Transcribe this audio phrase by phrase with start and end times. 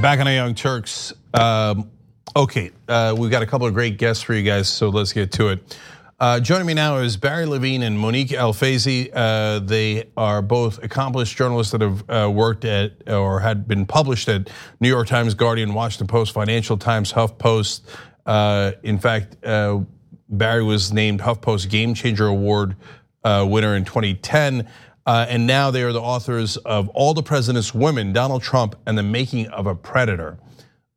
[0.00, 1.12] back on the Young Turks.
[1.34, 1.90] Um,
[2.34, 5.30] okay, uh, we've got a couple of great guests for you guys, so let's get
[5.32, 5.78] to it.
[6.18, 9.10] Uh, joining me now is Barry Levine and Monique El-Faizy.
[9.12, 14.30] Uh, they are both accomplished journalists that have uh, worked at or had been published
[14.30, 14.48] at
[14.80, 17.82] New York Times, Guardian, Washington Post, Financial Times, HuffPost.
[18.24, 19.80] Uh, in fact, uh,
[20.30, 22.74] Barry was named HuffPost Game Changer Award
[23.22, 24.66] uh, winner in 2010.
[25.10, 28.96] Uh, and now they are the authors of All the President's Women, Donald Trump, and
[28.96, 30.38] the Making of a Predator.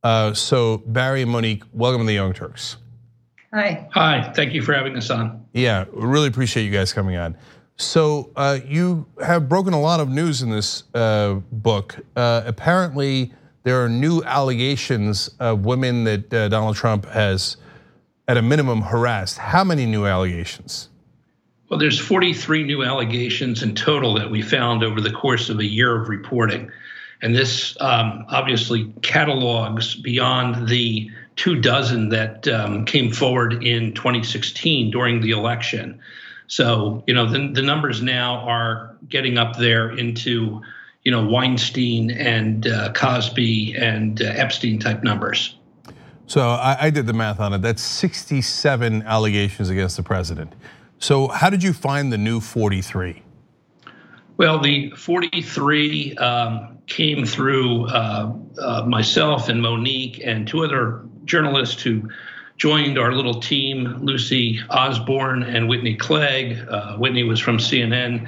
[0.03, 2.77] Uh, so, Barry and Monique, welcome to the Young Turks.
[3.51, 3.87] Hi.
[3.91, 5.43] Hi, thank you for having us on.
[5.53, 7.35] Yeah, really appreciate you guys coming on.
[7.77, 11.95] So, uh, you have broken a lot of news in this uh, book.
[12.15, 17.57] Uh, apparently, there are new allegations of women that uh, Donald Trump has,
[18.27, 19.39] at a minimum, harassed.
[19.39, 20.89] How many new allegations?
[21.73, 25.65] Well, there's 43 new allegations in total that we found over the course of a
[25.65, 26.71] year of reporting.
[27.23, 34.91] And this um, obviously catalogs beyond the two dozen that um, came forward in 2016
[34.91, 35.99] during the election.
[36.45, 40.61] So, you know, the, the numbers now are getting up there into,
[41.01, 45.55] you know, Weinstein and uh, Cosby and uh, Epstein type numbers.
[46.27, 47.63] So I, I did the math on it.
[47.63, 50.53] That's 67 allegations against the president.
[51.03, 53.21] So, how did you find the new 43?
[54.37, 61.81] Well, the 43 um, came through uh, uh, myself and Monique and two other journalists
[61.81, 62.09] who
[62.55, 66.65] joined our little team Lucy Osborne and Whitney Clegg.
[66.69, 68.25] Uh, Whitney was from CNN.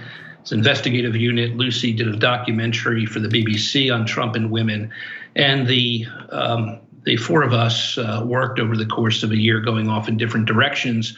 [0.52, 1.56] Investigative unit.
[1.56, 4.92] Lucy did a documentary for the BBC on Trump and women.
[5.38, 9.62] And the um, the four of us uh, worked over the course of a year,
[9.62, 11.18] going off in different directions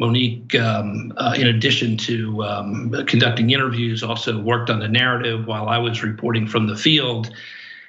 [0.00, 5.68] Monique, um, uh, in addition to um, conducting interviews, also worked on the narrative while
[5.68, 7.30] I was reporting from the field.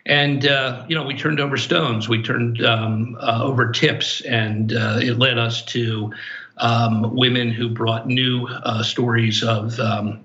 [0.06, 4.74] And uh, you know, we turned over stones, we turned um, uh, over tips, and
[4.74, 6.12] uh, it led us to
[6.58, 10.20] um, women who brought new uh, stories of um,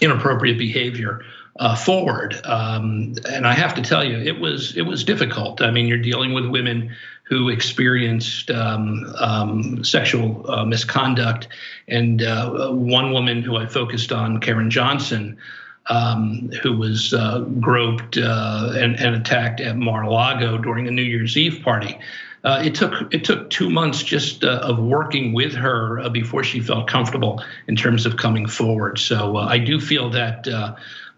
[0.00, 1.22] inappropriate behavior.
[1.58, 5.60] Uh, forward, um, and I have to tell you, it was it was difficult.
[5.60, 6.94] I mean, you're dealing with women
[7.28, 11.48] who experienced um, um, sexual uh, misconduct.
[11.86, 15.36] And uh, one woman who I focused on, Karen Johnson,
[15.86, 21.36] um, who was uh, groped uh, and, and, attacked at Mar-a-Lago during a New Year's
[21.36, 21.98] Eve party.
[22.44, 26.60] Uh, it took it took two months just uh, of working with her before she
[26.60, 28.98] felt comfortable in terms of coming forward.
[28.98, 30.46] So I do feel that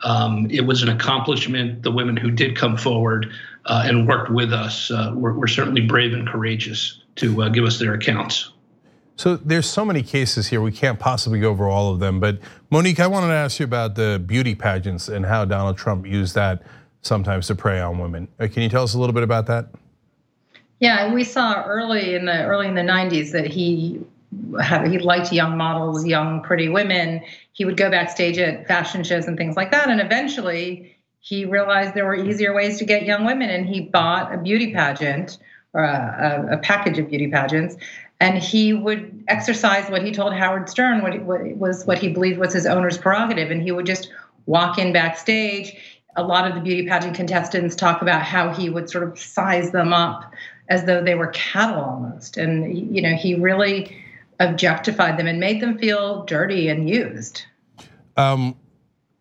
[0.03, 1.83] um, it was an accomplishment.
[1.83, 3.31] The women who did come forward
[3.67, 7.65] uh, and worked with us uh, were, were, certainly brave and courageous to uh, give
[7.65, 8.51] us their accounts.
[9.17, 12.21] So there's so many cases here, we can't possibly go over all of them.
[12.21, 12.39] But
[12.71, 16.35] Monique, I wanted to ask you about the beauty pageants and how Donald Trump used
[16.37, 16.63] that
[17.03, 18.29] sometimes to prey on women.
[18.39, 19.69] Uh, can you tell us a little bit about that?
[20.79, 24.01] Yeah, we saw early in the early in the 90s that he
[24.33, 27.23] he liked young models, young pretty women.
[27.53, 31.95] He would go backstage at fashion shows and things like that, and eventually he realized
[31.95, 35.39] there were easier ways to get young women, and he bought a beauty pageant
[35.73, 37.77] or a, a, package of beauty pageants,
[38.21, 42.39] and he would exercise what he told Howard Stern what, what was what he believed
[42.39, 44.11] was his owner's prerogative, and he would just
[44.47, 45.77] walk in backstage.
[46.17, 49.71] A lot of the beauty pageant contestants talk about how he would sort of size
[49.71, 50.33] them up
[50.69, 54.00] as though they were cattle almost, and you know he really
[54.41, 57.43] objectified them and made them feel dirty and used.
[58.17, 58.57] Um,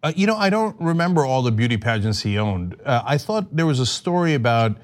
[0.02, 2.78] uh, you know, I don't remember all the beauty pageants he owned.
[2.85, 4.78] Uh, I thought there was a story about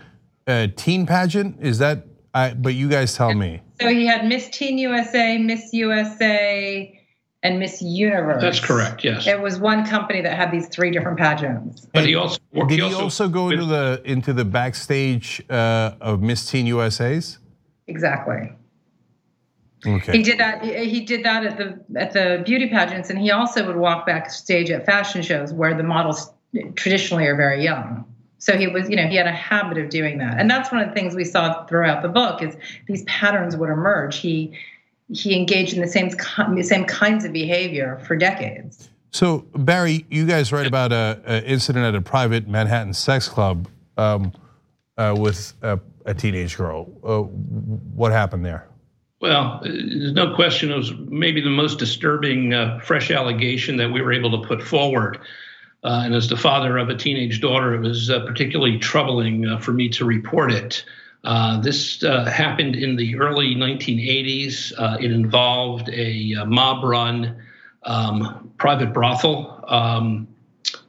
[0.45, 1.57] a teen pageant.
[1.61, 2.05] Is that?
[2.33, 3.61] I, but you guys tell me.
[3.79, 7.01] So he had Miss Teen USA, Miss USA,
[7.43, 8.41] and Miss Universe.
[8.41, 9.05] That's correct.
[9.05, 9.25] Yes.
[9.25, 11.87] It was one company that had these three different pageants.
[11.93, 12.71] But he also did.
[12.71, 17.39] He also, also go into the into the backstage uh, of Miss Teen USA's.
[17.87, 18.51] Exactly.
[19.85, 20.17] Okay.
[20.17, 20.63] He did that.
[20.63, 24.69] He did that at the at the beauty pageants, and he also would walk backstage
[24.71, 26.31] at fashion shows where the models
[26.75, 28.05] traditionally are very young.
[28.37, 30.81] So he was, you know, he had a habit of doing that, and that's one
[30.81, 32.55] of the things we saw throughout the book is
[32.87, 34.17] these patterns would emerge.
[34.17, 34.57] He
[35.13, 36.09] he engaged in the same
[36.63, 38.89] same kinds of behavior for decades.
[39.11, 43.67] So Barry, you guys write about a, a incident at a private Manhattan sex club
[43.97, 44.33] um,
[44.97, 46.89] uh, with a, a, teenage girl.
[47.01, 48.67] Uh, what happened there?
[49.25, 53.99] Well, there's no question it was maybe the most disturbing uh, fresh allegation that we
[53.99, 55.17] were able to put forward.
[55.83, 59.57] Uh, and as the father of a teenage daughter, it was uh, particularly troubling uh,
[59.57, 60.85] for me to report it.
[61.23, 65.01] Uh, this uh, happened in the early 1980s.
[65.01, 67.35] it involved a, mob run
[67.81, 70.27] um, private brothel um,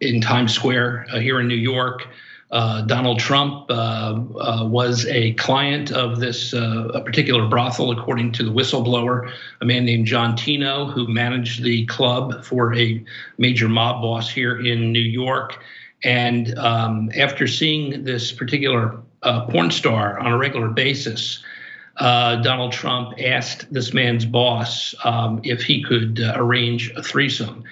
[0.03, 2.07] in Times Square here in New York.
[2.51, 8.45] Uh, Donald Trump uh, uh, was a client of this uh, particular brothel, according to
[8.45, 13.05] the whistleblower, a man named John Tino, who managed the club for a
[13.37, 15.59] major mob boss here in New York.
[16.05, 21.43] And um, after seeing this particular uh, porn star on a regular basis,
[21.97, 27.65] uh, Donald Trump asked this man's boss um, if he could arrange a threesome.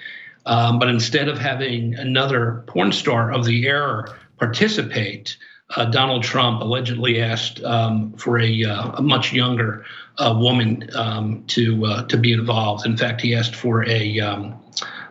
[0.47, 5.37] Um, but instead of having another porn star of the era participate,
[5.75, 9.83] uh, Donald Trump allegedly asked um, for a, uh, a, much younger
[10.19, 12.85] uh, woman um, to uh, to be involved.
[12.85, 14.59] In fact, he asked for a um,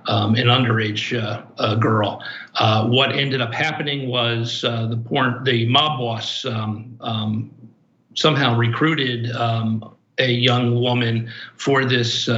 [0.07, 1.13] um, an underage
[1.59, 2.23] uh, girl.
[2.55, 7.51] Uh, what ended up happening was the porn, the mob boss um, um,
[8.15, 9.31] somehow recruited
[10.19, 12.29] a young woman for this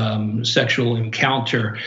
[0.43, 1.79] sexual encounter.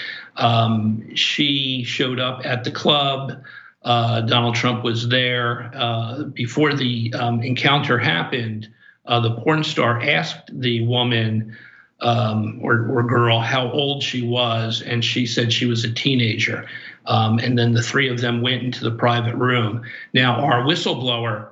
[1.16, 3.42] she showed up at the club.
[3.82, 8.68] Uh, Donald Trump was there uh, before the um, encounter happened.
[9.06, 11.58] Uh, the porn star asked the woman
[12.02, 16.66] um, or, or, girl how old she was, and she said she was a teenager.
[17.06, 19.84] Um, and then the three of them went into the private room.
[20.14, 21.50] Now, our whistleblower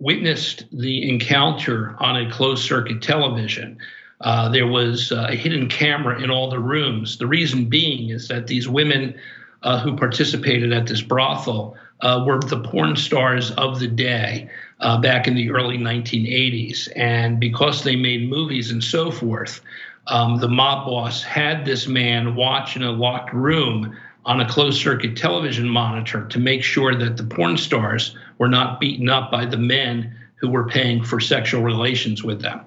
[0.00, 3.78] witnessed the encounter on a closed circuit television.
[4.20, 7.18] Uh, there was a hidden camera in all the rooms.
[7.18, 9.14] The reason being is that these women
[9.62, 14.48] uh, who participated at this brothel uh, were the porn stars of the day
[14.80, 16.88] uh, back in the early 1980s.
[16.96, 19.60] And because they made movies and so forth,
[20.06, 24.80] um, the mob boss had this man watch in a locked room on a closed
[24.80, 29.44] circuit television monitor to make sure that the porn stars were not beaten up by
[29.44, 32.60] the men who were paying for sexual relations with them.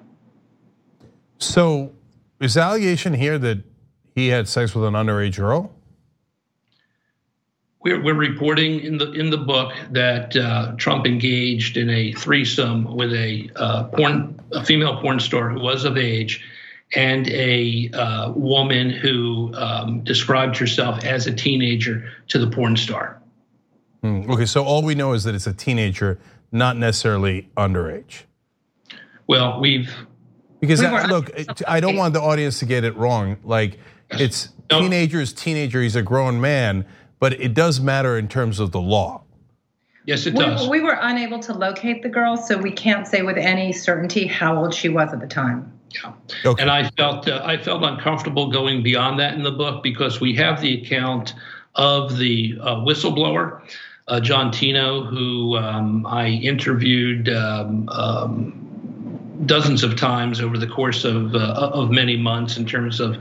[1.38, 1.92] So,
[2.40, 3.58] is the allegation here that
[4.14, 5.72] he had sex with an underage girl?
[7.84, 12.96] We're, we're reporting in the in the book that uh, Trump engaged in a threesome
[12.96, 16.42] with a uh, porn a female porn star who was of age,
[16.94, 23.20] and a uh, woman who um, described herself as a teenager to the porn star.
[24.02, 26.18] Hmm, okay, so all we know is that it's a teenager,
[26.52, 28.22] not necessarily underage.
[29.26, 29.94] Well, we've
[30.60, 31.30] because we look,
[31.68, 33.36] I don't want the audience to get it wrong.
[33.44, 33.78] Like
[34.08, 35.82] it's teenagers, teenager.
[35.82, 36.86] He's a grown man
[37.24, 39.22] but it does matter in terms of the law.
[40.04, 40.68] Yes, it does.
[40.68, 44.26] We, we were unable to locate the girl, so we can't say with any certainty
[44.26, 45.72] how old she was at the time.
[45.88, 46.12] Yeah.
[46.44, 46.60] Okay.
[46.60, 50.34] And I felt uh, I felt uncomfortable going beyond that in the book because we
[50.34, 51.32] have the account
[51.76, 53.62] of the uh, whistleblower,
[54.06, 58.63] uh, John Tino, who um, I interviewed um, um,
[59.46, 63.16] dozens of times over the course of uh, of many months in terms of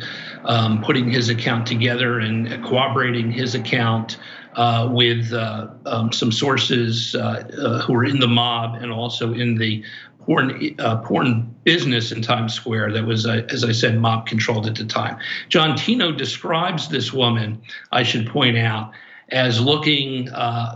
[0.45, 4.17] um, putting his account together and corroborating his account
[4.55, 9.33] uh, with uh, um, some sources uh, uh, who were in the mob and also
[9.33, 9.83] in the
[10.19, 14.75] porn uh, porn business in Times Square that was, as I said, mob controlled at
[14.75, 15.17] the time.
[15.49, 17.61] John Tino describes this woman,
[17.91, 18.91] I should point out,
[19.29, 20.29] as looking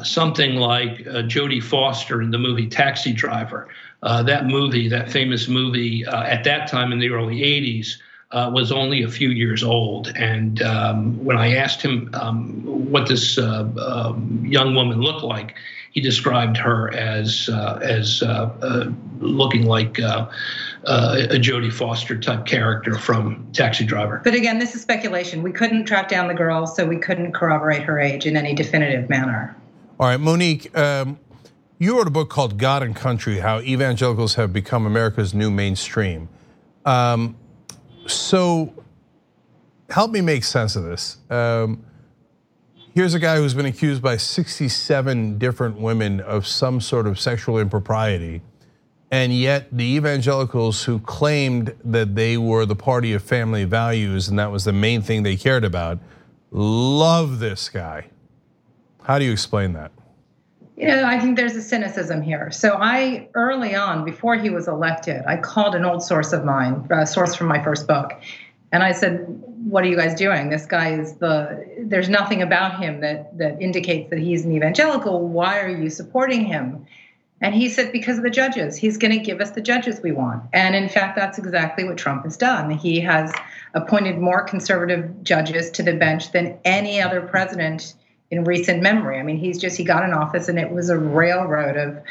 [0.03, 3.67] something like Jodie Foster in the movie Taxi Driver
[4.03, 7.97] uh, that movie, that famous movie, uh, at that time in the early 80s,
[8.31, 10.09] uh, was only a few years old.
[10.15, 12.61] And um, when I asked him um,
[12.91, 15.55] what this uh, um, young woman looked like,
[15.91, 20.29] he described her as uh, as uh, looking like a
[20.85, 24.21] Jodie Foster type character from Taxi Driver.
[24.23, 25.43] But again, this is speculation.
[25.43, 29.09] We couldn't track down the girl, so we couldn't corroborate her age in any definitive
[29.09, 29.55] manner.
[29.99, 30.77] All right, Monique.
[30.77, 31.19] Um,
[31.79, 36.27] you wrote a book called God and Country How Evangelicals Have Become America's New Mainstream.
[36.85, 37.35] Um,
[38.07, 38.73] so
[39.89, 41.17] help me make sense of this.
[41.29, 41.85] Um,
[42.97, 47.59] here's a guy who's been accused by 67 different women of some sort of sexual
[47.59, 48.41] impropriety.
[49.11, 54.39] And yet, the evangelicals who claimed that they were the party of family values and
[54.39, 55.99] that was the main thing they cared about
[56.49, 58.07] love this guy.
[59.03, 59.91] How do you explain that?
[60.75, 62.49] You know, I think there's a cynicism here.
[62.49, 66.87] So I, early on, before he was elected, I called an old source of mine,
[66.89, 68.13] a source from my first book,
[68.71, 70.49] and I said, "What are you guys doing?
[70.49, 71.65] This guy is the.
[71.79, 75.27] There's nothing about him that that indicates that he's an evangelical.
[75.27, 76.85] Why are you supporting him?"
[77.39, 78.75] And he said, because of the judges.
[78.75, 80.43] He's going to give us the judges we want.
[80.53, 82.71] And in fact, that's exactly what Trump has done.
[82.71, 83.31] He has
[83.75, 87.93] appointed more conservative judges to the bench than any other president
[88.31, 89.19] in recent memory.
[89.19, 92.01] I mean, he's just he got in office and it was a railroad of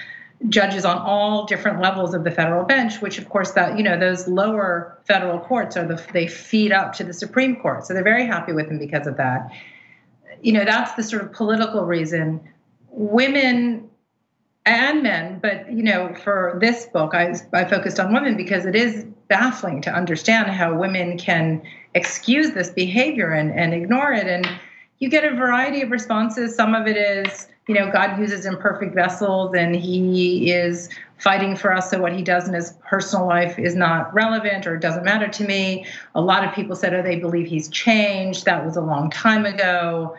[0.49, 3.99] judges on all different levels of the federal bench which of course that you know
[3.99, 8.05] those lower federal courts are the they feed up to the supreme court so they're
[8.05, 9.51] very happy with him because of that
[10.43, 12.41] you know that's the sort of political reason
[12.91, 13.89] women
[14.67, 18.75] and men, but you know, for this book, I, I focused on women because it
[18.75, 21.63] is baffling to understand how women can
[21.95, 24.27] excuse this behavior and, and ignore it.
[24.27, 24.47] And
[24.99, 26.57] you get a variety of responses.
[26.57, 31.73] Some of it is, you know, God uses imperfect vessels and he is fighting for
[31.73, 31.91] us.
[31.91, 35.45] So what he does in his personal life is not relevant or doesn't matter to
[35.45, 35.85] me.
[36.15, 38.45] A lot of people said, oh, they believe he's changed.
[38.45, 40.17] That was a long time ago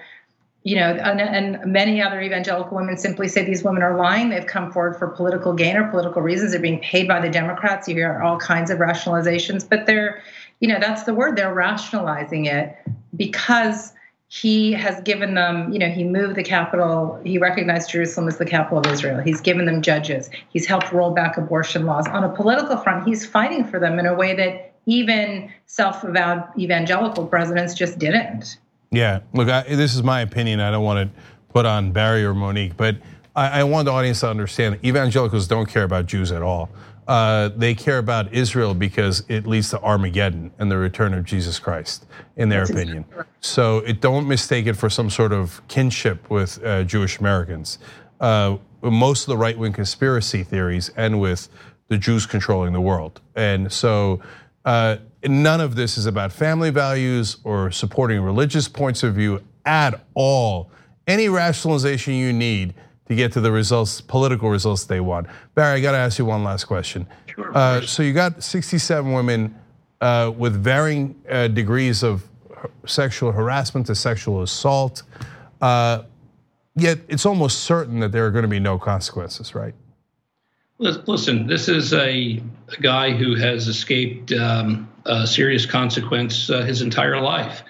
[0.68, 4.27] you know, and, and, many other evangelical women simply say these women are lying.
[4.27, 6.51] They've come forward for political gain or political reasons.
[6.51, 7.88] They're being paid by the Democrats.
[7.88, 10.22] You hear all kinds of rationalizations, but they're,
[10.60, 11.38] you know, that's the word.
[11.38, 12.75] They're rationalizing it
[13.16, 13.94] because
[14.29, 17.19] he has given them, you know, he moved the capital.
[17.24, 19.22] He recognized Jerusalem as the capital of Israel.
[19.22, 20.29] He's given them judges.
[20.50, 22.07] He's helped roll back abortion laws.
[22.07, 27.25] On a political front, he's fighting for them in a way that even self-avowed evangelical
[27.25, 28.57] presidents just didn't.
[28.91, 30.60] Yeah, look, I, this is my opinion.
[30.60, 31.22] I don't want to
[31.53, 32.98] put on Barry or Monique, but
[33.36, 36.69] I, I want the audience to understand evangelicals don't care about Jews at all.
[37.08, 41.58] Uh, they care about Israel because it leads to Armageddon and the return of Jesus
[41.58, 43.06] Christ, in their That's opinion.
[43.10, 47.80] Exactly So it, don't mistake it for some sort of kinship with uh, Jewish Americans.
[48.20, 51.50] Uh, most of the right wing conspiracy theories end with
[51.88, 53.22] the Jews controlling the world.
[53.36, 54.22] And so
[54.66, 60.06] uh, none of this is about family values or supporting religious points of view at
[60.14, 60.72] all.
[61.08, 62.74] Any rationalization you need
[63.08, 65.28] to get to the results, political results they want.
[65.56, 67.08] Barry, I got to ask you one last question.
[67.28, 69.56] Sure, uh, so you got 67 women
[70.02, 72.28] uh, with varying uh, degrees of
[72.86, 75.04] sexual harassment to sexual assault.
[75.62, 76.04] Uh,
[76.76, 79.74] yet it's almost certain that there are going to be no consequences, right?
[80.80, 86.84] Listen, this is a, a guy who has escaped um, a serious consequence uh, his
[86.84, 87.64] entire life.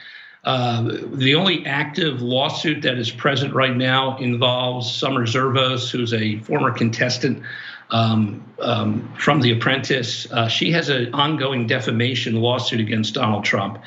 [0.47, 6.39] Uh, the only active lawsuit that is present right now involves Summer Zervos, who's a
[6.39, 7.43] former contestant
[7.89, 10.25] um, um, from The Apprentice.
[10.31, 13.79] Uh, she has an ongoing defamation lawsuit against Donald Trump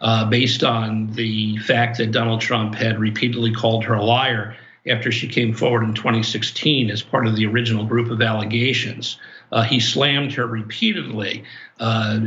[0.00, 4.56] uh, based on the fact that Donald Trump had repeatedly called her a liar
[4.88, 9.16] after she came forward in 2016 as part of the original group of allegations.
[9.52, 11.44] Uh, he slammed her repeatedly,
[11.80, 12.18] uh,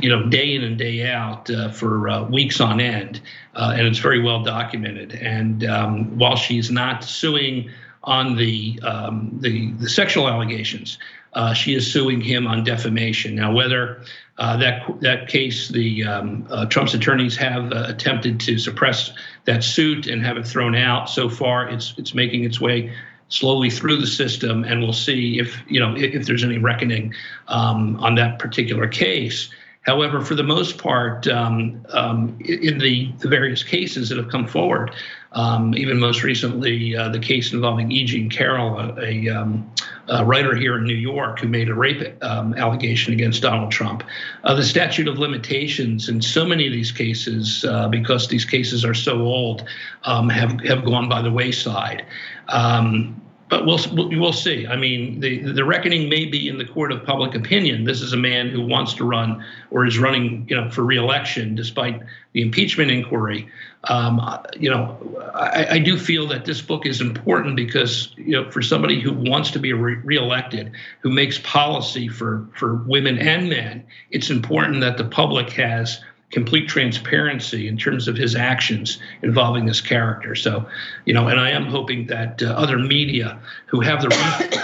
[0.00, 3.20] you know, day in and day out uh, for uh, weeks on end,
[3.54, 5.14] uh, and it's very well documented.
[5.14, 7.70] And um, while she's not suing
[8.04, 10.98] on the um, the, the sexual allegations,
[11.34, 13.34] uh, she is suing him on defamation.
[13.34, 14.02] Now, whether
[14.38, 19.12] uh, that that case, the um, uh, Trump's attorneys have uh, attempted to suppress
[19.44, 21.08] that suit and have it thrown out.
[21.08, 22.94] So far, it's it's making its way
[23.32, 27.14] slowly through the system, and we'll see if you know if, if there's any reckoning
[27.48, 29.50] um, on that particular case.
[29.82, 34.46] However, for the most part, um, um, in the, the, various cases that have come
[34.46, 34.92] forward,
[35.32, 38.04] um, even most recently, uh, the case involving E.
[38.04, 39.68] Jean Carroll, a, a, um,
[40.06, 44.04] a, writer here in New York who made a rape um, allegation against Donald Trump.
[44.44, 48.84] Uh, the statute of limitations in so many of these cases, uh, because these cases
[48.84, 49.64] are so old,
[50.04, 52.06] um, have, have gone by the wayside.
[52.48, 53.22] Um,
[53.52, 54.66] but we'll we'll see.
[54.66, 57.84] I mean, the the reckoning may be in the court of public opinion.
[57.84, 61.54] This is a man who wants to run or is running, you know, for reelection
[61.54, 62.00] despite
[62.32, 63.46] the impeachment inquiry.
[63.84, 64.26] Um,
[64.58, 64.96] you know,
[65.34, 69.12] I, I, do feel that this book is important because you know, for somebody who
[69.12, 74.80] wants to be re- reelected, who makes policy for for women and men, it's important
[74.80, 76.00] that the public has
[76.32, 80.34] complete transparency in terms of his actions involving this character.
[80.34, 80.66] So,
[81.04, 84.08] you know, and I am hoping that uh, other media who have the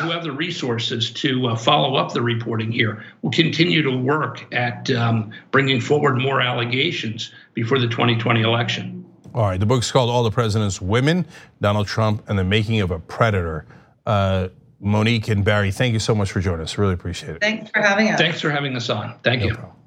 [0.01, 4.53] who have the resources to uh, follow up the reporting here will continue to work
[4.53, 9.05] at um, bringing forward more allegations before the 2020 election.
[9.35, 11.27] All right, the book's called "All the President's Women:
[11.61, 13.67] Donald Trump and the Making of a Predator."
[14.07, 14.49] Uh,
[14.81, 16.79] Monique and Barry, thank you so much for joining us.
[16.79, 17.41] Really appreciate it.
[17.41, 18.19] Thanks for having us.
[18.19, 19.19] Thanks for having us on.
[19.25, 19.55] Thank no you.
[19.55, 19.78] Problem.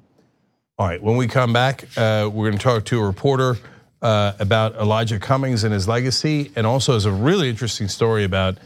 [0.82, 3.56] All right, when we come back, uh, we're going to talk to a reporter
[4.02, 8.58] uh, about Elijah Cummings and his legacy, and also has a really interesting story about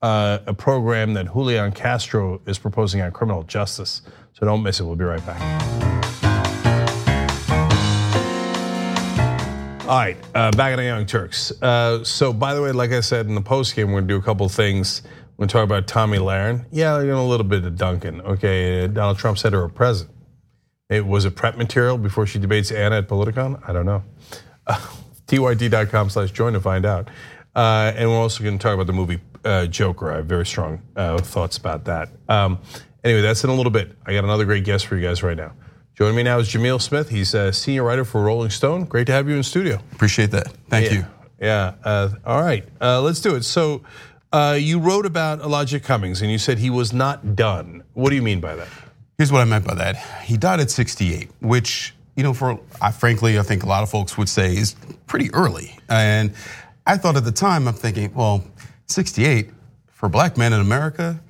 [0.00, 4.02] uh, a program that Julian Castro is proposing on criminal justice.
[4.34, 4.84] So don't miss it.
[4.84, 5.40] We'll be right back.
[9.80, 11.50] All right, uh, back at the Young Turks.
[11.60, 14.16] Uh, so, by the way, like I said in the post game, we're gonna do
[14.16, 15.02] a couple things.
[15.36, 16.66] We're gonna talk about Tomi Lahren.
[16.70, 18.20] Yeah, you know, a little bit of Duncan.
[18.20, 20.13] Okay, Donald Trump said her president.
[20.88, 23.60] It was a prep material before she debates Anna at Politicon.
[23.68, 24.02] I don't know.
[24.66, 24.80] Uh,
[25.26, 27.08] TYT.com slash join to find out.
[27.54, 30.10] Uh, and we're also going to talk about the movie uh, Joker.
[30.10, 32.08] I have very strong uh, thoughts about that.
[32.30, 32.58] Um,
[33.04, 33.92] anyway, that's in a little bit.
[34.06, 35.52] I got another great guest for you guys right now.
[35.94, 37.10] Joining me now is Jamil Smith.
[37.10, 38.84] He's a senior writer for Rolling Stone.
[38.86, 39.80] Great to have you in studio.
[39.92, 40.48] Appreciate that.
[40.70, 40.96] Thank yeah.
[40.96, 41.06] you.
[41.40, 41.74] Yeah.
[41.84, 42.66] Uh, all right.
[42.80, 43.44] Uh, let's do it.
[43.44, 43.82] So
[44.32, 47.84] Uh, you wrote about Elijah Cummings and you said he was not done.
[47.92, 48.68] What do you mean by that?
[49.18, 49.96] Here's what I meant by that.
[50.24, 53.90] He died at 68, which, you know, for I, frankly, I think a lot of
[53.90, 54.74] folks would say is
[55.06, 55.76] pretty early.
[55.88, 56.32] And
[56.86, 58.44] I thought at the time, I'm thinking, well,
[58.86, 59.50] 68
[59.86, 61.20] for black men in America,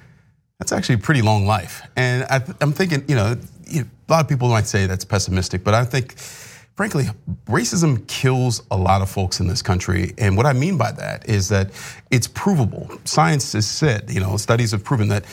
[0.59, 1.83] that's actually a pretty long life.
[1.97, 3.37] And I, am thinking, you know,
[3.75, 6.14] a lot of people might say that's pessimistic, but I think
[6.75, 7.05] frankly,
[7.47, 10.12] racism kills a lot of folks in this country.
[10.19, 11.71] And what I mean by that is that
[12.11, 12.91] it's provable.
[13.05, 15.25] Science has said, you know, studies have proven that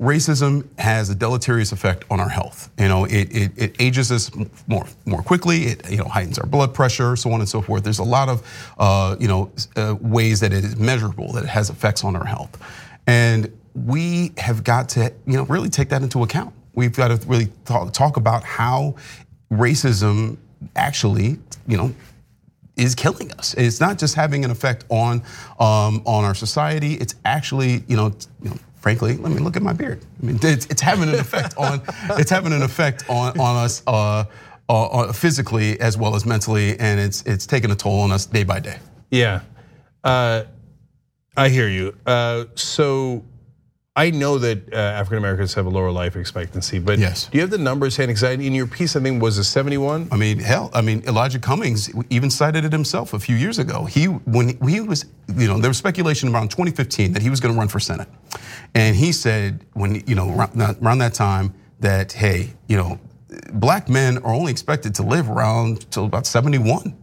[0.00, 2.70] racism has a deleterious effect on our health.
[2.78, 4.30] You know, it, it, it, ages us
[4.66, 5.64] more more quickly.
[5.64, 7.84] It you know heightens our blood pressure, so on and so forth.
[7.84, 11.50] There's a lot of uh, you know uh, ways that it is measurable that it
[11.50, 12.58] has effects on our health,
[13.06, 16.54] and we have got to you know really take that into account.
[16.74, 18.94] We've got to really talk, talk about how
[19.50, 20.36] racism
[20.76, 21.92] actually, you know,
[22.76, 23.54] is killing us.
[23.54, 25.22] It's not just having an effect on
[25.58, 26.94] um, on our society.
[26.94, 30.04] It's actually, you know, you know, frankly, let me look at my beard.
[30.22, 33.82] I mean, it's, it's having an effect on it's having an effect on on us
[33.86, 34.24] uh,
[34.68, 38.44] uh, physically as well as mentally, and it's it's taking a toll on us day
[38.44, 38.78] by day.
[39.10, 39.40] Yeah,
[40.04, 40.44] uh,
[41.36, 41.96] I hear you.
[42.06, 43.24] Uh, so
[43.98, 47.26] I know that uh, African Americans have a lower life expectancy, but yes.
[47.26, 48.14] do you have the numbers handy?
[48.14, 50.10] Because in your piece, I think was a 71.
[50.12, 53.86] I mean, hell, I mean Elijah Cummings even cited it himself a few years ago.
[53.86, 57.52] He when he was, you know, there was speculation around 2015 that he was going
[57.52, 58.06] to run for Senate,
[58.76, 60.30] and he said when you know
[60.80, 63.00] around that time that hey, you know,
[63.54, 66.96] black men are only expected to live around till about 71,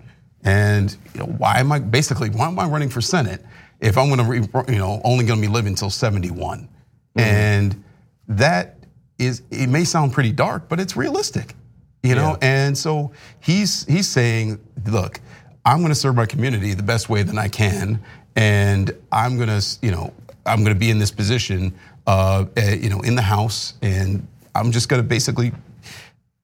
[0.45, 3.43] and you know why am I basically why am I running for Senate
[3.81, 6.69] if I'm going to you know only going to be living until 71?
[7.15, 7.29] Mm-hmm.
[7.29, 7.83] And
[8.27, 8.77] that
[9.17, 11.55] is, it may sound pretty dark, but it's realistic,
[12.03, 12.37] you know?
[12.41, 12.65] Yeah.
[12.65, 15.19] And so he's, he's saying, look,
[15.63, 18.01] I'm gonna serve my community the best way that I can.
[18.35, 20.13] And I'm gonna, you know,
[20.45, 21.73] I'm gonna be in this position,
[22.05, 25.53] uh, eh, you know, in the House, and I'm just gonna basically,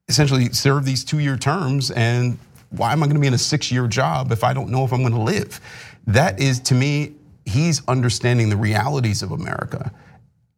[0.07, 1.91] essentially serve these two-year terms.
[1.91, 2.37] And
[2.69, 5.03] why am I gonna be in a six-year job if I don't know if I'm
[5.03, 5.59] gonna live?
[6.07, 7.13] That is, to me,
[7.45, 9.91] he's understanding the realities of America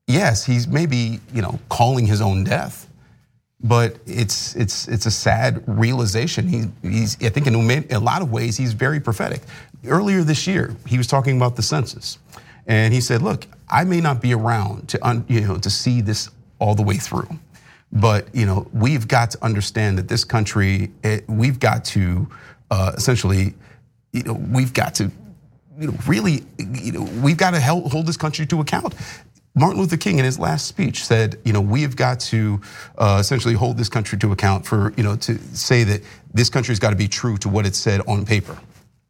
[0.07, 2.87] yes, he's maybe you know calling his own death,
[3.61, 6.47] but it's it's it's a sad realization.
[6.47, 7.55] He, he's I think in
[7.91, 9.41] a lot of ways he's very prophetic.
[9.85, 12.17] Earlier this year, he was talking about the census,
[12.67, 16.29] and he said, "Look, I may not be around to you know to see this
[16.59, 17.29] all the way through."
[17.91, 22.27] But you know we've got to understand that this country, it, we've got to
[22.73, 23.53] uh, essentially,
[24.13, 25.11] you know, we've got to
[25.79, 28.95] you know, really, you know, we've got to hold this country to account.
[29.55, 32.59] Martin Luther King, in his last speech, said, "You know, we have got to
[32.97, 36.01] uh, essentially hold this country to account for, you know, to say that
[36.33, 38.57] this country's got to be true to what it said on paper."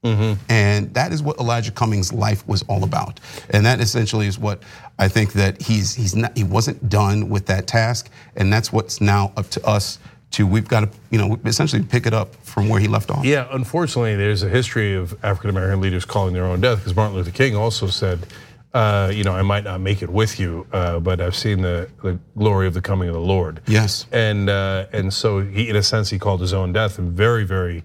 [0.03, 0.33] Mm-hmm.
[0.51, 3.21] And that is what Elijah Cummings' life was all about.
[3.51, 4.61] And that essentially is what
[4.99, 8.99] I think that he's he's not he wasn't done with that task, and that's what's
[8.99, 9.99] now up to us
[10.31, 13.23] to we've got to you know essentially pick it up from where he left off.
[13.23, 17.15] Yeah, unfortunately, there's a history of African American leaders calling their own death because Martin
[17.15, 18.27] Luther King also said
[18.73, 21.89] uh, you know, I might not make it with you, uh, but I've seen the,
[22.01, 23.61] the glory of the coming of the Lord.
[23.67, 24.07] Yes.
[24.11, 27.43] And uh, and so he, in a sense, he called his own death, and very,
[27.43, 27.83] very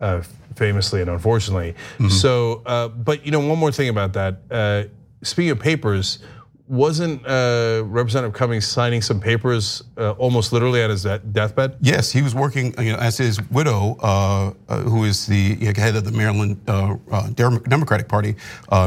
[0.00, 0.22] uh,
[0.54, 1.74] famously and unfortunately.
[1.94, 2.08] Mm-hmm.
[2.08, 4.40] So, uh, but you know, one more thing about that.
[4.50, 4.84] Uh,
[5.22, 6.20] speaking of papers,
[6.68, 11.76] wasn't uh, Representative Cummings signing some papers uh, almost literally at his deathbed?
[11.80, 15.96] Yes, he was working you know, as his widow, uh, uh who is the head
[15.96, 18.36] of the Maryland uh, uh, Democratic Party,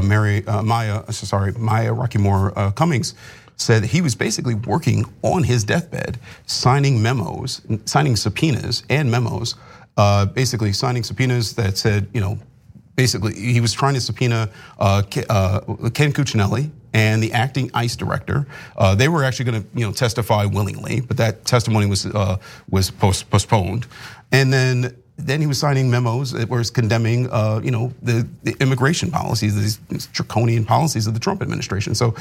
[0.03, 3.15] Mary Maya, sorry, Maya Rockeymoore Cummings,
[3.57, 9.55] said he was basically working on his deathbed, signing memos, signing subpoenas and memos,
[10.33, 12.37] basically signing subpoenas that said, you know,
[12.95, 14.49] basically he was trying to subpoena
[15.09, 18.47] Ken Cuccinelli and the acting ICE director.
[18.77, 22.37] Uh, they were actually going to, you know, testify willingly, but that testimony was uh,
[22.69, 23.87] was post- postponed.
[24.31, 28.55] And then then he was signing memos that was condemning, uh, you know, the, the
[28.59, 31.93] immigration policies, these, these draconian policies of the Trump administration.
[31.93, 32.15] So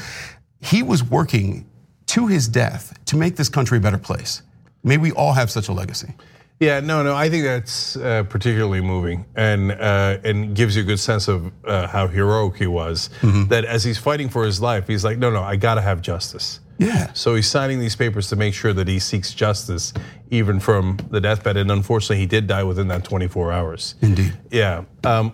[0.59, 1.65] he was working
[2.07, 4.43] to his death to make this country a better place.
[4.83, 6.13] May we all have such a legacy.
[6.61, 7.15] Yeah, no, no.
[7.15, 11.51] I think that's uh, particularly moving, and uh, and gives you a good sense of
[11.65, 13.09] uh, how heroic he was.
[13.21, 13.47] Mm-hmm.
[13.47, 16.03] That as he's fighting for his life, he's like, no, no, I got to have
[16.03, 16.59] justice.
[16.81, 17.13] Yeah.
[17.13, 19.93] So he's signing these papers to make sure that he seeks justice,
[20.31, 21.55] even from the deathbed.
[21.55, 23.93] And unfortunately, he did die within that 24 hours.
[24.01, 24.33] Indeed.
[24.49, 24.85] Yeah.
[25.03, 25.31] Um,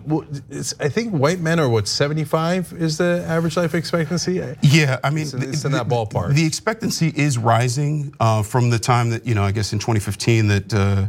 [0.78, 4.44] I think white men are what 75 is the average life expectancy.
[4.60, 6.34] Yeah, I mean, it's, it's in that ballpark.
[6.34, 10.48] The expectancy is rising uh, from the time that you know, I guess in 2015
[10.48, 10.74] that.
[10.74, 11.06] Uh,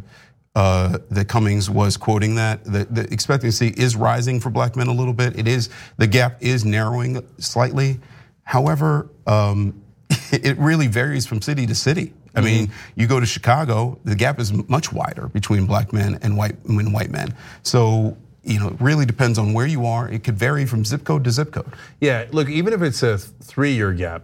[0.55, 4.91] uh, that Cummings was quoting that the, the, expectancy is rising for black men a
[4.91, 5.37] little bit.
[5.37, 7.99] It is the gap is narrowing slightly,
[8.49, 9.79] However, um,
[10.31, 12.13] it really varies from city to city.
[12.35, 12.99] I mean, Mm-hmm.
[13.01, 16.93] you go to Chicago, the gap is much wider between black men and white and
[16.93, 17.33] white men.
[17.63, 20.07] So you know, it really depends on where you are.
[20.09, 21.73] It could vary from zip code to zip code.
[21.99, 24.23] Yeah, look, even if it's a three-year gap,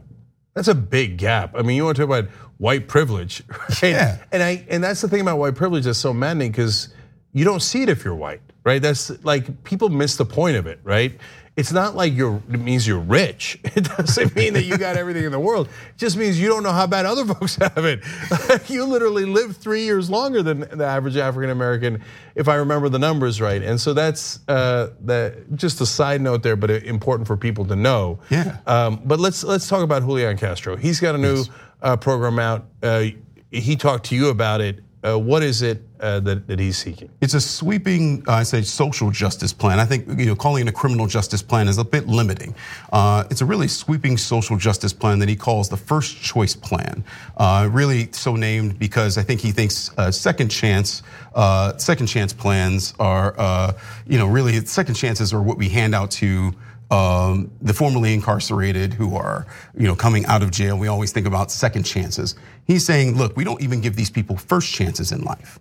[0.54, 1.54] that's a big gap.
[1.56, 3.84] I mean, you want to talk about white privilege, right?
[3.84, 4.18] Yeah.
[4.32, 6.90] And I and that's the thing about white privilege that's so maddening because
[7.34, 8.82] you don't see it if you're white, right?
[8.82, 11.20] That's like people miss the point of it, right?
[11.58, 13.60] It's not like you're it means you're rich.
[13.76, 15.68] It doesn't mean that you got everything in the world.
[15.68, 18.02] It just means you don't know how bad other folks have it.
[18.70, 22.02] you literally live three years longer than the average African American,
[22.36, 23.62] if I remember the numbers right.
[23.62, 25.56] And so that's uh, that.
[25.56, 28.20] Just a side note there, but important for people to know.
[28.30, 28.58] Yeah.
[28.66, 30.76] Um, but let's let's talk about Julian Castro.
[30.76, 31.44] He's got a new
[31.82, 32.66] uh, program out.
[32.82, 33.06] Uh,
[33.52, 34.85] he talked to you about it.
[35.06, 37.10] Uh, what is it uh, that, that he's seeking?
[37.22, 39.80] It's a sweeping, uh, I say, social justice plan.
[39.80, 42.56] I think you know calling it a criminal justice plan is a bit limiting.
[42.92, 47.04] It's a really sweeping social justice plan that he calls the first choice plan.
[47.70, 51.04] Really, so named because I think he thinks second chance,
[51.78, 53.76] second chance plans are,
[54.08, 56.54] you know, really second chances are what we hand out to
[56.92, 60.78] um, the formerly incarcerated who are, you know, coming out of jail.
[60.78, 62.36] We always think about second chances.
[62.66, 65.60] He's saying, look, we don't even give these people first chances in life.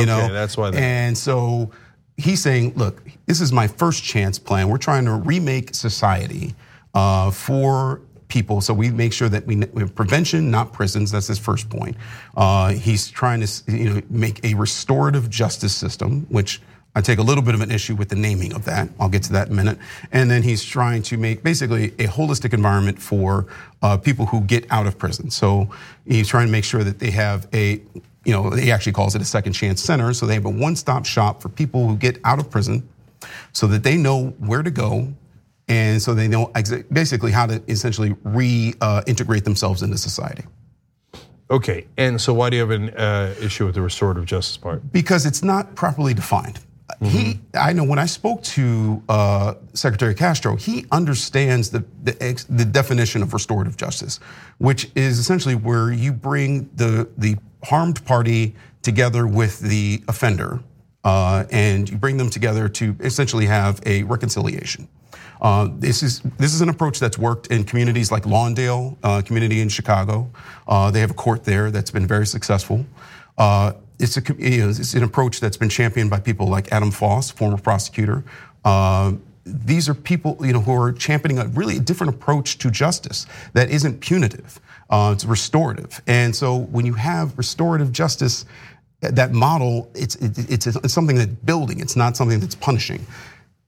[0.00, 1.70] you know, that's why And so
[2.16, 4.68] he's saying, look, this is my first chance plan.
[4.68, 6.54] We're trying to remake society
[6.94, 8.60] uh, for people.
[8.60, 11.10] So we make sure that we, we have prevention, not prisons.
[11.10, 11.96] That's his first point.
[12.36, 16.62] Uh, he's trying to, you know, make a restorative justice system, which
[16.94, 18.88] I take a little bit of an issue with the naming of that.
[18.98, 19.78] I'll get to that in a minute.
[20.10, 23.46] And then he's trying to make basically a holistic environment for
[23.80, 25.30] uh, people who get out of prison.
[25.30, 25.70] So
[26.04, 27.80] he's trying to make sure that they have a,
[28.24, 30.12] you know, he actually calls it a second chance center.
[30.12, 32.88] So they have a one stop shop for people who get out of prison
[33.52, 35.12] so that they know where to go.
[35.68, 36.50] And so they know
[36.92, 40.42] basically how to essentially reintegrate themselves into society.
[41.48, 44.92] Okay, and so why do you have an uh, issue with the restorative justice part?
[44.92, 46.60] because it's not properly defined.
[47.02, 52.44] He, I know when I spoke to uh, Secretary Castro, he understands the, the ex-
[52.44, 54.20] the definition of restorative justice,
[54.58, 60.60] which is essentially where you bring the the harmed party together with the offender,
[61.04, 64.88] uh, and you bring them together to essentially have a reconciliation.
[65.40, 69.60] Uh, this is this is an approach that's worked in communities like Lawndale uh, community
[69.60, 70.30] in Chicago.
[70.68, 72.84] Uh, they have a court there that's been very successful.
[74.00, 78.24] It's a it's an approach that's been championed by people like Adam Foss, former prosecutor.
[78.64, 79.12] Uh,
[79.44, 83.70] these are people you know who are championing a really different approach to justice that
[83.70, 84.60] isn't punitive.
[84.90, 88.44] Uh, it's restorative, and so when you have restorative justice,
[89.00, 91.80] that model it's it's, it's something that's building.
[91.80, 93.06] It's not something that's punishing.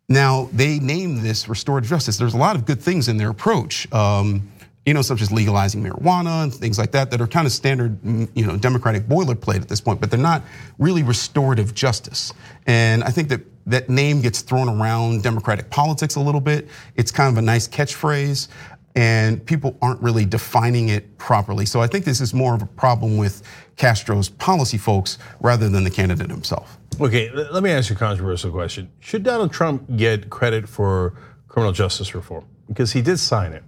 [0.08, 2.18] Now they name this restorative justice.
[2.18, 4.51] There's a lot of good things in their approach, um,
[4.86, 8.00] you know, such as legalizing marijuana and things like that, that are kind of standard,
[8.02, 10.00] mm, you know, democratic boilerplate at this point.
[10.00, 10.42] But they're not
[10.78, 12.32] really restorative justice.
[12.66, 16.68] And I think that that name gets thrown around democratic politics a little bit.
[16.96, 18.48] It's kind of a nice catchphrase,
[18.96, 21.64] and people aren't really defining it properly.
[21.64, 23.42] So I think this is more of a problem with
[23.76, 26.78] Castro's policy folks rather than the candidate himself.
[27.00, 28.90] Okay, let me ask you a controversial question.
[29.00, 31.14] Should Donald Trump get credit for
[31.48, 32.44] criminal justice reform?
[32.68, 33.62] Because he did sign it.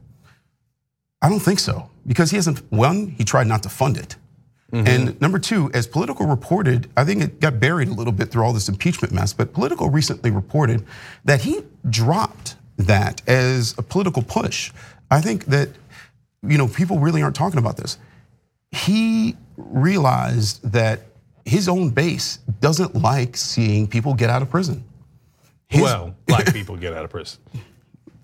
[1.25, 2.61] I don't think so because he hasn't.
[2.71, 4.17] One, he tried not to fund it,
[4.71, 4.87] mm-hmm.
[4.87, 8.45] and number two, as Politico reported, I think it got buried a little bit through
[8.45, 9.33] all this impeachment mess.
[9.33, 10.85] But Politico recently reported
[11.25, 14.71] that he dropped that as a political push.
[15.11, 15.71] I think that
[16.47, 17.97] you know people really aren't talking about this.
[18.71, 21.07] He realized that
[21.47, 24.85] his own base doesn't like seeing people get out of prison.
[25.69, 27.41] His- well, black people get out of prison.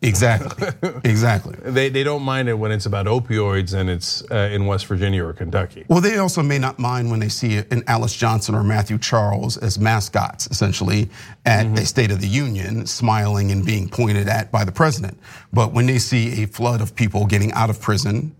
[0.02, 0.68] Exactly,
[1.04, 1.56] exactly.
[1.62, 5.24] They, they don't mind it when it's about opioids and it's uh, in West Virginia
[5.24, 5.84] or Kentucky.
[5.88, 9.56] Well, they also may not mind when they see an Alice Johnson or Matthew Charles
[9.56, 11.08] as mascots, essentially,
[11.44, 15.18] at a State of the Union, smiling and being pointed at by the president.
[15.52, 18.34] But when they see a flood of people getting out of prison,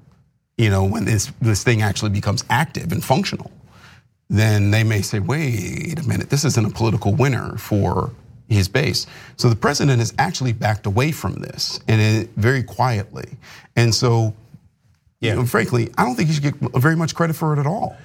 [0.57, 3.51] you know, when this, this thing actually becomes active and functional,
[4.31, 8.12] then they may say, wait a minute, this isn't a political winner for
[8.50, 9.06] his base.
[9.36, 13.38] So the president has actually backed away from this and it, very quietly.
[13.76, 14.34] And so,
[15.20, 15.30] Yeah.
[15.34, 17.66] you know, frankly, I don't think he should get very much credit for it at
[17.66, 17.96] all.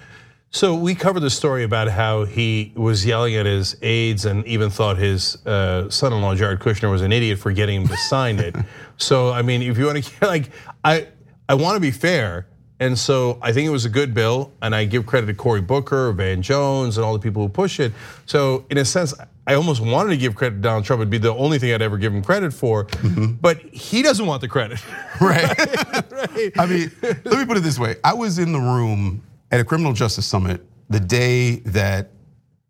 [0.51, 4.69] So we covered the story about how he was yelling at his aides and even
[4.69, 8.55] thought his uh, son-in-law Jared Kushner was an idiot for getting him to sign it.
[8.97, 10.49] So I mean, if you want to like,
[10.85, 11.07] I
[11.49, 12.47] I want to be fair,
[12.79, 15.61] and so I think it was a good bill, and I give credit to Cory
[15.61, 17.93] Booker, Van Jones, and all the people who push it.
[18.25, 19.13] So in a sense,
[19.47, 20.99] I almost wanted to give credit to Donald Trump.
[20.99, 22.85] It'd be the only thing I'd ever give him credit for.
[22.85, 23.33] Mm-hmm.
[23.33, 24.79] But he doesn't want the credit.
[25.21, 25.45] Right.
[26.59, 27.95] I mean, let me put it this way.
[28.03, 32.11] I was in the room at a criminal justice summit the day that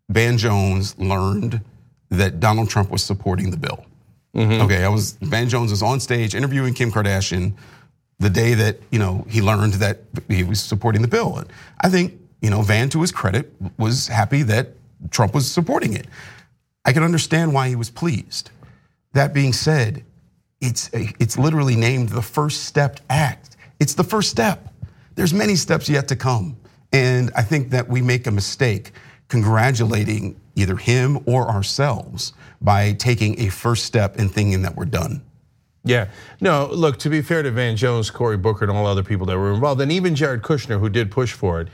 [0.08, 1.60] Van Jones learned
[2.10, 3.84] that Donald Trump was supporting the bill.
[4.36, 4.62] Mm-hmm.
[4.62, 7.54] Okay, I was Van Jones was on stage interviewing Kim Kardashian
[8.18, 11.38] the day that you know he learned that he was supporting the bill.
[11.38, 11.48] And
[11.80, 14.70] I think you know Van, to his credit, was happy that
[15.10, 16.06] Trump was supporting it.
[16.84, 18.50] I can understand why he was pleased.
[19.12, 20.04] That being said,
[20.60, 23.56] it's it's literally named the First Step Act.
[23.80, 24.72] It's the first step.
[25.14, 26.56] There's many steps yet to come,
[26.92, 28.92] and I think that we make a mistake
[29.28, 35.22] congratulating either him or ourselves by taking a first step and thinking that we're done.
[35.86, 36.08] Yeah.
[36.40, 39.38] No, look, to be fair to Van Jones, Cory Booker, and all other people that
[39.38, 41.68] were involved, and even Jared Kushner, who did push for it,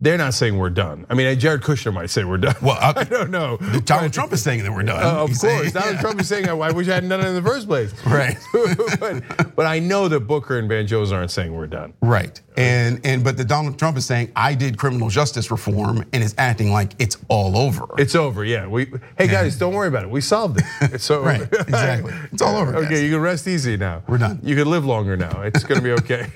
[0.00, 1.06] they're not saying we're done.
[1.10, 2.54] I mean, Jared Kushner might say we're done.
[2.62, 3.56] Well, I don't know.
[3.84, 5.02] Donald Trump is saying that we're done.
[5.02, 6.00] Uh, of He's course, saying- Donald yeah.
[6.00, 8.36] Trump is saying, "I wish I hadn't done it in the first place." Right.
[9.00, 11.92] but, but I know that Booker and Van aren't saying we're done.
[12.00, 12.40] Right.
[12.56, 16.34] And and but the Donald Trump is saying I did criminal justice reform and is
[16.38, 17.86] acting like it's all over.
[17.98, 18.44] It's over.
[18.44, 18.66] Yeah.
[18.66, 18.90] We.
[19.16, 20.10] Hey guys, don't worry about it.
[20.10, 20.64] We solved it.
[20.80, 21.26] It's over.
[21.26, 22.12] Right, exactly.
[22.32, 23.02] It's all over, Okay, guys.
[23.02, 24.02] you can rest easy now.
[24.08, 24.40] We're done.
[24.42, 25.42] You can live longer now.
[25.42, 26.26] It's going to be okay.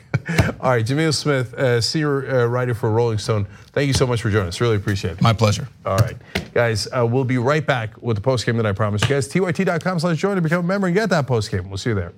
[0.60, 3.46] all right, Jamil Smith, uh, senior uh, writer for Rolling Stone.
[3.72, 4.60] Thank you so much for joining us.
[4.60, 5.22] Really appreciate it.
[5.22, 5.68] My pleasure.
[5.86, 6.16] All right,
[6.52, 9.28] guys, uh, we'll be right back with the post game that I promised you guys.
[9.28, 11.68] TYT.com slash join to become a member and get that post game.
[11.68, 12.12] We'll see you there.